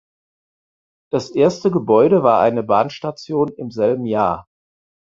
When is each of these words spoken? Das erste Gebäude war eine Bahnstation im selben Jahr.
Das 1.11 1.29
erste 1.29 1.69
Gebäude 1.69 2.23
war 2.23 2.39
eine 2.41 2.63
Bahnstation 2.63 3.49
im 3.49 3.69
selben 3.69 4.07
Jahr. 4.07 4.47